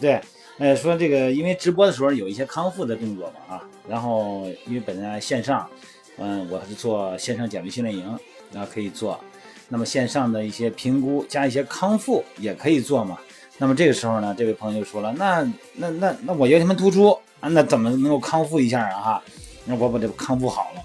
[0.00, 0.20] 对，
[0.58, 5.68] 呃，说这个因为直播的时候有一些康复的动作嘛啊，然后因为本来线上，
[6.16, 8.18] 嗯，我是做线上减肥训练营，
[8.52, 9.20] 然后可以做，
[9.68, 13.18] 那么线上的一些评估加一些康复也可以做嘛。
[13.58, 17.10] 那么这个时候呢，这位朋友就说了，那那那那我腰间盘突出
[17.40, 19.00] 啊，那怎么能够康复一下啊？
[19.02, 19.22] 哈，
[19.66, 20.82] 那我把这康复好了。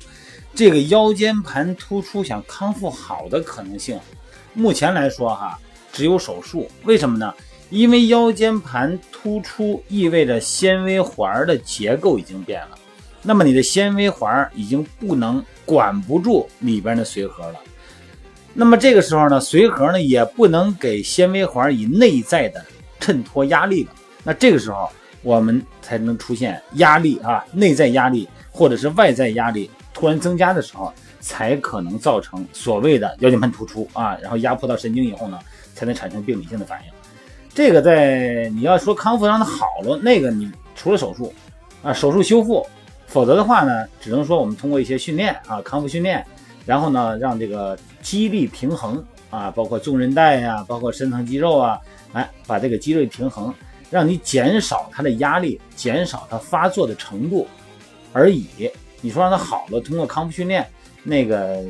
[0.54, 3.98] 这个腰间盘突出想康复好的可能性，
[4.54, 5.58] 目前来说哈，
[5.94, 6.70] 只有手术。
[6.84, 7.34] 为什么呢？
[7.70, 12.78] 因为腰间盘突出意味着纤维环的结构已经变了，
[13.22, 17.60] 那么你的纤维环已经不能管不住里边的髓核了。
[18.54, 22.64] 那么这个时候呢，髓核呢也不能给纤维环以内在的
[23.00, 23.92] 衬托压力了。
[24.24, 24.90] 那这个时候
[25.22, 29.70] 我们才能出现压力啊，内在压力或者是外在压力。
[29.94, 35.40] 突然增加的时候，才可能造成所谓的腰间盘突出啊，然后压迫到神经以后呢，
[35.74, 36.92] 才能产生病理性的反应。
[37.56, 41.34] 这个在你要说康复让它好了，那个你除了手术
[41.82, 42.68] 啊，手术修复，
[43.08, 46.24] 否则的话呢，只能说我们通过一些训练啊，康复训练，
[46.66, 51.80] 然后呢，让这个肌力平衡啊，包括纵韧带呀，包括深层肌肉啊，
[52.12, 53.54] 哎，把这个肌肉平衡，
[53.90, 57.48] 让你减少它的压力，减少它发作的程度
[58.12, 58.70] 而已。
[59.00, 60.68] 你说让它好了，通过康复训练，
[61.04, 61.64] 那个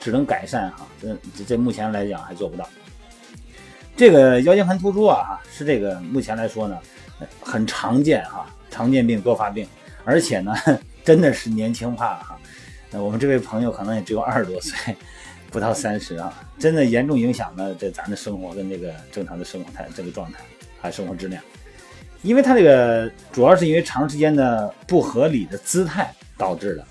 [0.00, 2.68] 只能改善哈，这这目前来讲还做不到。
[3.96, 6.78] 这个腰间盘突出啊，是这个目前来说呢，
[7.40, 9.66] 很常见哈，常见病多发病，
[10.04, 10.54] 而且呢，
[11.04, 12.38] 真的是年轻化哈。
[12.92, 14.94] 我们这位朋友可能也只有二十多岁，
[15.50, 20.38] 不到三十啊，真的严重影响了这咱的生活跟这个正常的生活态这个状态，
[20.80, 21.42] 还生活质量。
[22.22, 26.12] 因为他这个主要是因为长时间的不合理的姿态。
[26.36, 26.84] 导致的，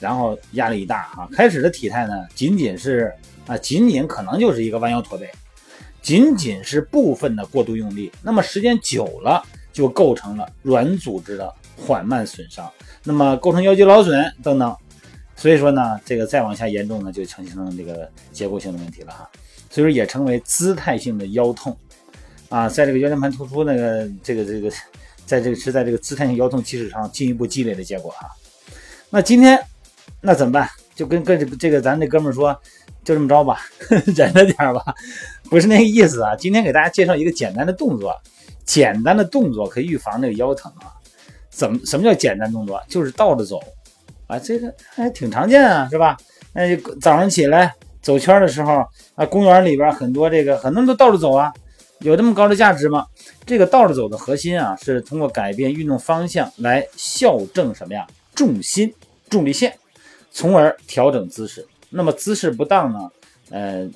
[0.00, 1.26] 然后压力一大哈。
[1.32, 3.10] 开始的体态呢，仅仅是
[3.46, 5.26] 啊，仅仅可能就是一个弯腰驼背，
[6.02, 8.10] 仅仅是部分的过度用力。
[8.20, 9.42] 那么时间久了，
[9.72, 12.70] 就构成了软组织的缓慢损伤，
[13.04, 14.76] 那么构成腰肌劳损等等。
[15.36, 19.30] 所以说呢，这个再往下严重呢，就呈现成这个结构性的问题了哈。
[19.70, 21.76] 所以说也成为姿态性的腰痛
[22.48, 24.70] 啊，在这个腰间盘突出那个这个这个，
[25.24, 28.28] 在这个是在这个姿态性腰痛基础上进一步积累的结果哈。
[29.08, 29.58] 那今天
[30.20, 30.68] 那怎么办？
[30.94, 32.54] 就跟跟这个咱这哥们说，
[33.04, 33.58] 就这么着吧，
[34.14, 34.94] 忍着点吧，
[35.50, 36.34] 不是那个意思啊。
[36.36, 38.14] 今天给大家介绍一个简单的动作，
[38.64, 40.92] 简单的动作可以预防那个腰疼啊。
[41.50, 42.82] 怎么什么叫简单动作？
[42.88, 43.60] 就是倒着走
[44.26, 46.16] 啊，这个还挺常见啊，是吧？
[46.54, 51.52] 那就早上起来走圈的时候啊，公园里边很多这个很多人都倒着走啊，
[52.00, 53.06] 有这么高的价值吗？
[53.44, 58.06] 这个倒着走的核心啊，是通过改变运动方向来校正什么呀？
[58.34, 58.94] 重心。
[59.28, 59.78] 重力线，
[60.30, 61.66] 从而调整姿势。
[61.92, 63.10] 那么姿势不当呢？
[63.50, 63.88] 呃，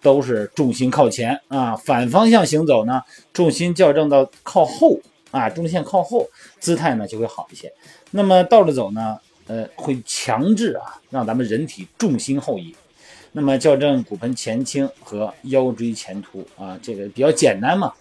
[0.00, 1.76] 都是重心靠前啊。
[1.76, 4.98] 反方向行走呢，重心校正到靠后
[5.30, 6.28] 啊，重力线靠后，
[6.60, 7.72] 姿态呢就会好一些。
[8.12, 12.74] 那么倒着走呢，呃，会强制啊，让咱们人体重心后移。
[13.32, 17.92] 那么校正骨盆前倾和腰椎前凸啊，这个比较简单嘛。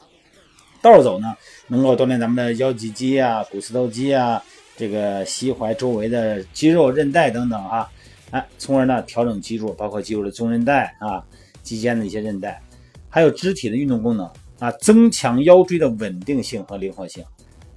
[0.81, 1.33] 倒着走呢，
[1.67, 4.41] 能够锻炼咱们的腰脊肌啊、股四头肌啊。
[4.77, 7.87] 这个膝踝周围的肌肉、韧带等等啊，
[8.31, 11.23] 哎，从而呢调整肌肉，包括肌肉的纵韧带啊、
[11.61, 12.61] 肌间的一些韧带，
[13.09, 17.23] 还有肢体的运动功能啊，增强腰椎的稳定性和灵活性，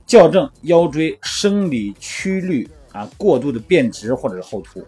[0.07, 4.81] 校正腰椎生理曲率啊过度的变直或者是后凸。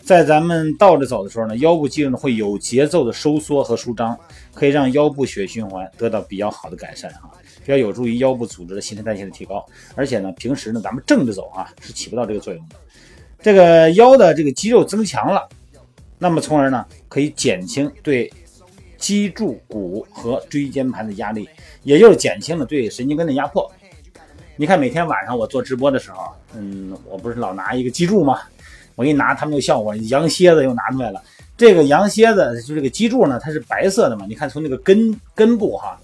[0.00, 4.18] 在咱们倒着走的时候呢，腰部肌肉呢会有节奏的收缩和舒张，
[4.54, 7.30] 可以让腰部血循环得到比较好的改善哈。
[7.64, 12.76] 比较有助于腰部组织的新陈代谢的提高，而且呢，平时呢咱们正着走啊是起不到这个作用的。
[13.40, 15.48] 这个腰的这个肌肉增强了，
[16.18, 18.32] 那么从而呢可以减轻对
[18.96, 21.48] 脊柱骨和椎间盘的压力，
[21.84, 23.70] 也就是减轻了对神经根的压迫。
[24.56, 28.40] 你看每天晚上我做直播的时候，嗯，我不是老拿一个脊柱吗？
[28.96, 31.22] 我给你拿，他们就笑我，羊蝎子又拿出来了。
[31.56, 34.26] 这个羊蝎子就这个脊柱呢，它是白色的嘛？
[34.28, 35.96] 你看从那个根根部哈。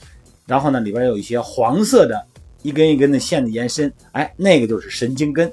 [0.47, 2.25] 然后呢，里边有一些黄色的
[2.63, 5.53] 一根一根的线的延伸，哎，那个就是神经根。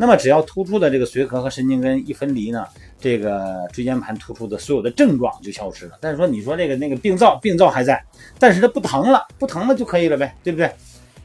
[0.00, 2.66] 那么只要突出的这个髓核和神经根一分离呢，
[2.98, 5.98] 这个椎间盘突出的所有的症状就消失了。
[6.00, 8.02] 但是说你说这个那个病灶，病灶还在，
[8.38, 10.70] 但是它不疼了，不疼了就可以了呗， 对不对？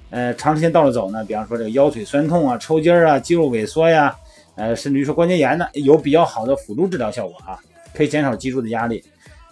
[0.09, 4.13] 呃，长时间倒着走呢，比方说这个腰腿酸痛啊、抽筋儿啊、肌肉萎缩呀，
[4.55, 7.57] 呃，甚至于说关节炎呢，有比较好的辅助治疗效果啊，
[7.93, 9.01] 可以减少脊柱的压力。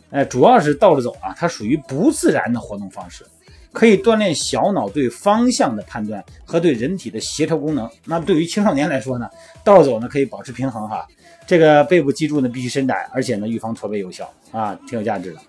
[0.10, 3.26] 呃，主要是倒着走啊，它属于不自然的活动方式，
[3.74, 7.90] 可以锻炼小脑对方向的判断和对人体的协调功能。
[8.06, 9.28] 那对于青少年来说呢，
[9.64, 11.06] 倒着走呢可以保持平衡哈。
[11.46, 15.40] 这个背部脊柱呢必须伸展，而且呢预防驼背有效啊，挺有价值的。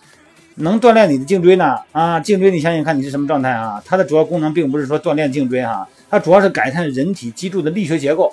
[0.56, 3.80] 能锻炼你的颈椎呢啊，颈椎你想想看你是什么状态啊？
[3.84, 8.32] 它的主要功能并不是说锻炼颈椎哈，它主要是改善人体脊柱的力学结构。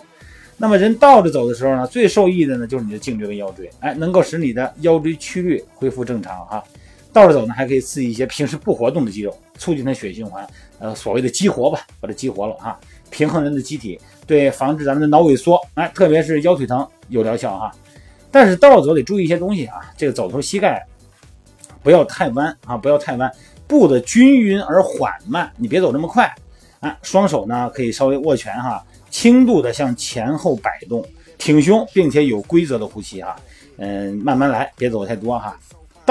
[0.58, 6.64] 那么人倒着走的时候呢，最受益的呢就是你的颈椎跟腰椎，哎，能够使你的腰椎曲率恢复正常哈。
[7.12, 10.48] 倒着走呢，还可以刺激一些平时不活动的肌肉，促进它血液循环，
[10.80, 12.80] 呃，所谓的激活吧，把它激活了哈，
[13.12, 17.72] 平衡人的机体，对防止咱们的脑萎缩，哎，特别是腰腿疼有疗效哈。
[18.32, 20.84] 但是倒走得注意一些东西啊，这个走头膝盖
[21.84, 23.32] 不要太弯啊，不要太弯，
[23.68, 26.34] 步的均匀而缓慢，你别走那么快，
[26.80, 28.84] 啊，双手呢可以稍微握拳哈。
[29.12, 31.06] 轻度的向前后摆动，
[31.38, 33.36] 挺胸，并且有规则的呼吸哈，
[33.78, 35.56] 嗯，慢慢来，别走太多哈。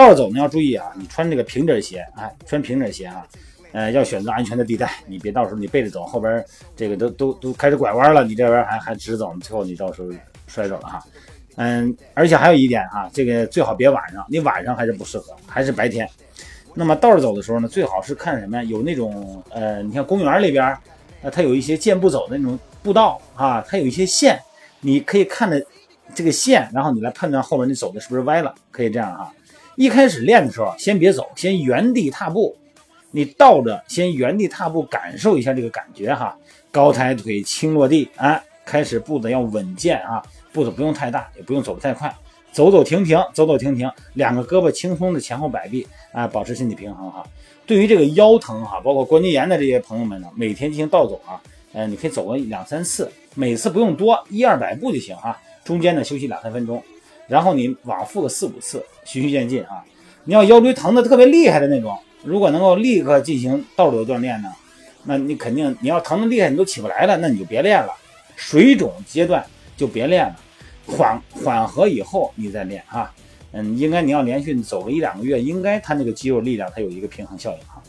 [0.00, 3.26] 倒走呢要注意啊，你穿这个平底鞋，哎，穿平底鞋啊，
[3.72, 6.44] 呃，要选择安全的地带，你别到时候你背着走，后边
[6.74, 10.08] 这个都都都开始拐弯了，你这边还还直走，最后你到时候
[10.46, 11.04] 摔着了哈。
[11.56, 16.08] 嗯，而且还有一点哈，这个最好别晚上，你晚上还是不适合，还是白天。
[16.74, 18.62] 那么倒着走的时候呢，最好是看什么呀？
[18.64, 20.76] 有那种呃，你看公园里边，
[21.22, 22.58] 呃，它有一些健步走的那种。
[22.82, 24.40] 步道啊，它有一些线，
[24.80, 25.62] 你可以看着
[26.14, 29.30] 这个线，然后你来判断后边你走的是不是歪了，可以这样哈。
[29.80, 32.54] 一开始练的时候，先别走，先原地踏步，
[33.12, 36.36] 你倒着先原地踏步，感受一下这个感觉哈。
[36.70, 40.22] 高抬腿，轻落地，哎，开始步子要稳健啊，
[40.52, 42.14] 步子不用太大，也不用走得太快，
[42.52, 47.26] 走走停停，走走停停，两个胳膊轻松的前后摆臂，啊，保持身体平衡哈。
[47.64, 51.40] 对于这个腰疼哈，包括关节炎的这些朋友们呢，每天进行倒走啊。
[51.72, 55.40] 呃，你可以走个两三次，每次不用多，一二百步就行哈。
[55.64, 56.82] 中间呢休息两三分钟，
[57.30, 59.84] 然后你往复个四五次，循序渐进啊。
[60.24, 64.48] 你要腰椎疼的特别厉害的那种，如果能够立刻进行倒着锻炼呢，
[65.04, 67.92] 那你肯定你要疼的厉害，你都起不来了，那你就别练了。
[68.34, 69.44] 水肿阶段
[69.76, 70.36] 就别练了，
[70.86, 73.10] 缓缓和以后你再练啊。
[73.52, 77.82] 嗯，应该你要连续走个一两个月，应该它那个肌肉力量它有一个平衡效应哈。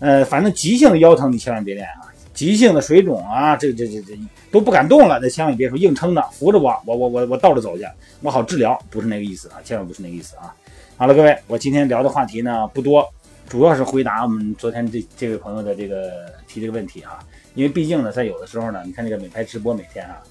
[0.00, 2.12] 呃，反正急性的腰疼你千万别练啊。
[2.38, 4.16] 急性的水肿啊，这这这这
[4.48, 7.84] 都不敢动了，那千万别说硬撑着扶着我，我我我我倒着走去，
[8.22, 10.54] 我好治疗，不是那个意思啊，千万不是那个意思啊。
[10.96, 13.04] 好了，各位，我今天聊的话题呢不多，
[13.48, 16.12] 主要是回答我们昨天这这位朋友的这个
[16.46, 17.18] 提这个问题啊，
[17.56, 20.22] 因为毕竟呢，在有的时候呢，你看这个美拍直播每天啊，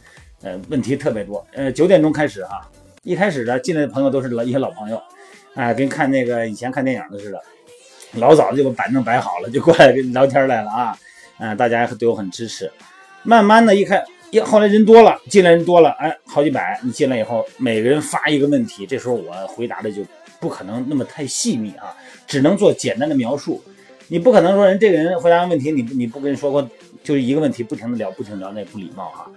[0.43, 2.65] 呃，问题特别多，呃，九点钟开始哈，
[3.03, 5.01] 一开始的进来的朋友都是老一些老朋友，
[5.55, 7.41] 哎，跟看那个以前看电影的似的，
[8.13, 10.97] 老早就把板凳摆好了，就过来跟你聊天来了啊。
[11.39, 12.71] 嗯，大家对我很支持。
[13.23, 16.79] 慢慢的一看，一后来人多了，进来人多了，哎，好几百。
[16.83, 20.01] 你进来以后，每个人发一个问题，这时候我回答的就
[20.39, 21.95] 不可能那么太细密啊，
[22.25, 23.61] 只能做简单的描述。
[24.07, 26.69] 你不可能说人这个人回答问题，你你不跟人说过，
[27.03, 29.29] 就是一个问题不停的聊，不停聊，那也不礼貌哈。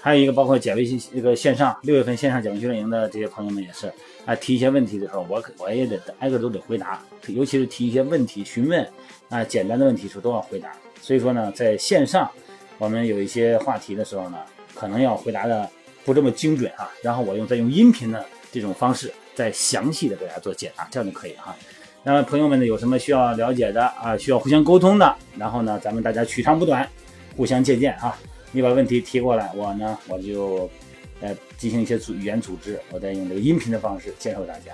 [0.00, 0.84] 还有一个包括减肥
[1.14, 3.92] 这个线上六月份线上减肥训练营的这些朋友们也是
[4.24, 8.86] 啊，提一些问题的时候，我我也得挨个都得回答，尤其是提一些问题询问
[9.28, 10.72] 啊，简单的问题时候都要回答。
[11.02, 12.30] 所以说呢，在线上
[12.78, 14.38] 我们有一些话题的时候呢，
[14.72, 15.68] 可能要回答的
[16.04, 21.54] 不这么精准啊，然后我用再用音频的这种方式，再详细的给大家做解答，这样就可以哈。
[22.04, 26.88] 那么朋友们呢，有什么需要了解的啊，需要互相沟通的，然后呢，咱们大家取长补短，
[27.36, 28.16] 互相借鉴哈。
[28.52, 30.70] 你把问题提过来，我呢我就
[31.20, 34.72] 呃进行一些组语言组织，我再用这个音频的方式介绍大家。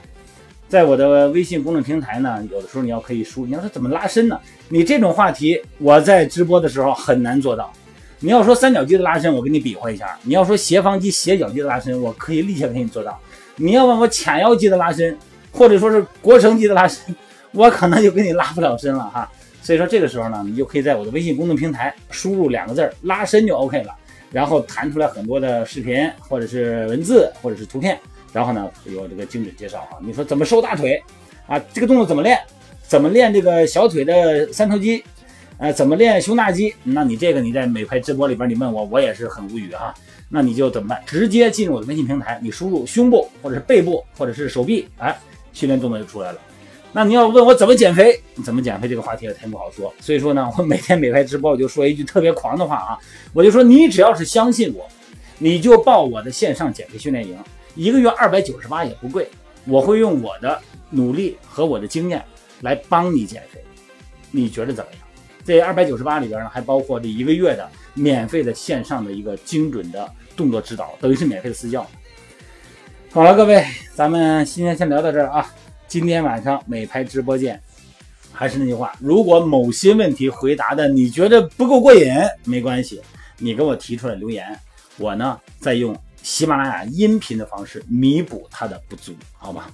[0.69, 4.39] 在我的微信公众平台呢，有的时候你要可以输，你要说怎么拉伸呢？
[4.69, 7.73] 你这种话题我在直播的时候很难做到。
[8.21, 13.19] 你要说三角肌的拉伸，我给你比划一下；你要说斜方肌、斜角肌的拉伸，我可以立刻给你做到。
[13.57, 15.17] 你要问我髂腰肌的拉伸，
[15.53, 17.15] 或者说是腘绳肌的拉伸，
[17.53, 19.31] 我可能就给你拉不了伸了哈。
[19.63, 23.95] 所以说这个时候呢，你就可以在我的微信公众平台输入两个字儿“拉伸”就 OK 了，
[24.33, 27.99] 然后弹出来很多的视频，或者是文字，或者是图片。
[28.33, 29.99] 然后呢，有这个精准介绍啊。
[30.01, 31.03] 你说怎么瘦大腿
[31.47, 31.59] 啊？
[31.73, 32.39] 这个动作怎么练？
[32.87, 35.05] 怎么练这个小腿的三头肌？
[35.59, 36.73] 呃，怎么练胸大肌？
[36.85, 39.95] 那你这个你在美拍直播里边你问我，我也是很无语哈。
[40.29, 41.03] 那你就怎么办？
[41.05, 45.19] 直接进入我的微信平台，你输入胸部或者是背部或者是手臂，哎，
[45.53, 46.39] 训练动作就出来了。
[46.93, 48.19] 那你要问我怎么减肥？
[48.45, 49.93] 怎么减肥这个话题也太不好说。
[50.01, 52.99] 所以说呢，我每天美拍直播我就说一句特别狂的话啊，
[53.33, 54.89] 我就说你只要是相信我，
[55.39, 57.37] 你就报我的线上减肥训练营。
[57.79, 59.29] 一个月二百九十八也不贵，
[59.65, 62.21] 我会用我的努力和我的经验
[62.63, 63.63] 来帮你减肥，
[64.33, 65.01] 你觉得怎么样？
[65.45, 71.89] 这二百九十八里边呢，还包括这一个月的免费的线上的一个精准的动作指导，等于是免费的私教。
[73.13, 75.49] 好了，各位，咱们今天先聊到这儿啊。
[75.87, 77.63] 今天晚上美拍直播见。
[78.33, 82.13] 还是那句话，如果某些问题回答的你觉得不够过瘾，
[82.45, 83.01] 没关系，
[83.39, 84.45] 你给我提出来留言，
[84.97, 85.97] 我呢再用
[86.29, 89.71] 喜马拉雅音频的方式弥补它的不足，好吧？